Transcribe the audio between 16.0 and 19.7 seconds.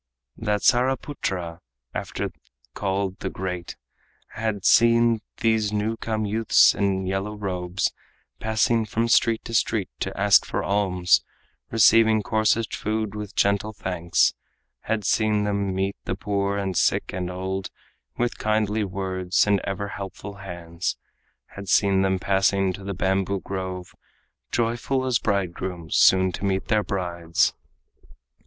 the poor and sick and old With kindly words and